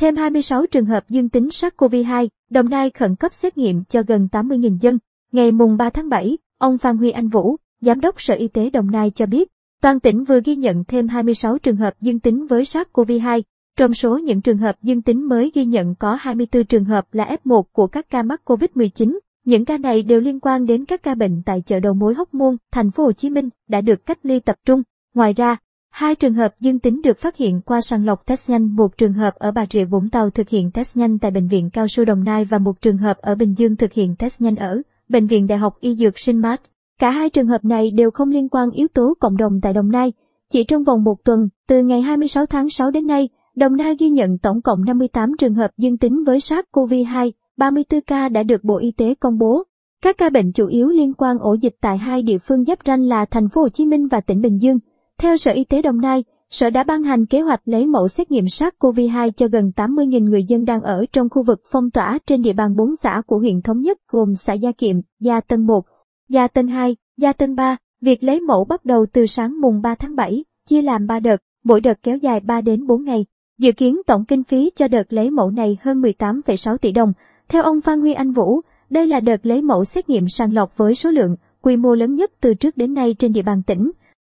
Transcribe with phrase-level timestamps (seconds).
[0.00, 4.28] Thêm 26 trường hợp dương tính SARS-CoV-2, Đồng Nai khẩn cấp xét nghiệm cho gần
[4.32, 4.98] 80.000 dân.
[5.32, 8.70] Ngày mùng 3 tháng 7, ông Phan Huy Anh Vũ, Giám đốc Sở Y tế
[8.70, 9.48] Đồng Nai cho biết,
[9.82, 13.42] toàn tỉnh vừa ghi nhận thêm 26 trường hợp dương tính với SARS-CoV-2.
[13.76, 17.36] Trong số những trường hợp dương tính mới ghi nhận có 24 trường hợp là
[17.44, 19.18] F1 của các ca mắc COVID-19.
[19.44, 22.34] Những ca này đều liên quan đến các ca bệnh tại chợ đầu mối Hóc
[22.34, 24.82] Môn, thành phố Hồ Chí Minh đã được cách ly tập trung.
[25.14, 25.56] Ngoài ra,
[25.90, 29.12] hai trường hợp dương tính được phát hiện qua sàng lọc test nhanh, một trường
[29.12, 32.04] hợp ở Bà Rịa Vũng Tàu thực hiện test nhanh tại bệnh viện Cao su
[32.04, 35.26] Đồng Nai và một trường hợp ở Bình Dương thực hiện test nhanh ở bệnh
[35.26, 36.60] viện Đại học Y Dược Sinh Mart.
[37.00, 39.90] Cả hai trường hợp này đều không liên quan yếu tố cộng đồng tại Đồng
[39.90, 40.12] Nai.
[40.52, 44.08] Chỉ trong vòng một tuần, từ ngày 26 tháng 6 đến nay, Đồng Nai ghi
[44.08, 48.76] nhận tổng cộng 58 trường hợp dương tính với SARS-CoV-2, 34 ca đã được Bộ
[48.76, 49.62] Y tế công bố.
[50.02, 53.02] Các ca bệnh chủ yếu liên quan ổ dịch tại hai địa phương giáp ranh
[53.02, 54.78] là thành phố Hồ Chí Minh và tỉnh Bình Dương.
[55.22, 58.30] Theo Sở Y tế Đồng Nai, Sở đã ban hành kế hoạch lấy mẫu xét
[58.30, 62.42] nghiệm SARS-CoV-2 cho gần 80.000 người dân đang ở trong khu vực phong tỏa trên
[62.42, 65.80] địa bàn 4 xã của huyện Thống Nhất gồm xã Gia Kiệm, Gia Tân 1,
[66.28, 67.76] Gia Tân 2, Gia Tân 3.
[68.00, 71.36] Việc lấy mẫu bắt đầu từ sáng mùng 3 tháng 7, chia làm 3 đợt,
[71.64, 73.26] mỗi đợt kéo dài 3 đến 4 ngày.
[73.58, 77.12] Dự kiến tổng kinh phí cho đợt lấy mẫu này hơn 18,6 tỷ đồng.
[77.48, 80.76] Theo ông Phan Huy Anh Vũ, đây là đợt lấy mẫu xét nghiệm sàng lọc
[80.76, 83.90] với số lượng, quy mô lớn nhất từ trước đến nay trên địa bàn tỉnh.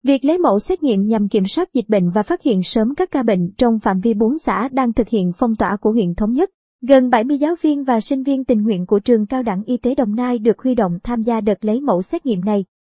[0.03, 3.11] Việc lấy mẫu xét nghiệm nhằm kiểm soát dịch bệnh và phát hiện sớm các
[3.11, 6.33] ca bệnh trong phạm vi 4 xã đang thực hiện phong tỏa của huyện Thống
[6.33, 6.49] Nhất.
[6.87, 9.95] Gần 70 giáo viên và sinh viên tình nguyện của trường cao đẳng y tế
[9.95, 12.65] Đồng Nai được huy động tham gia đợt lấy mẫu xét nghiệm này.